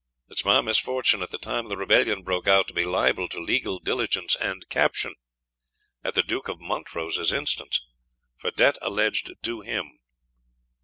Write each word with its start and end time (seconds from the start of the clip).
It 0.29 0.31
was 0.31 0.45
my 0.45 0.61
misfortune, 0.61 1.21
at 1.21 1.29
the 1.29 1.37
time 1.37 1.67
the 1.67 1.77
Rebellion 1.77 2.23
broke 2.23 2.47
out, 2.47 2.67
to 2.69 2.73
be 2.73 2.85
liable 2.85 3.29
to 3.29 3.39
legal 3.39 3.77
diligence 3.77 4.35
and 4.35 4.67
caption, 4.67 5.13
at 6.03 6.15
the 6.15 6.23
Duke 6.23 6.47
of 6.49 6.59
Montrose's 6.59 7.31
instance, 7.31 7.79
for 8.35 8.49
debt 8.49 8.79
alledged 8.81 9.27
due 9.43 9.57
to 9.63 9.69
him. 9.69 9.99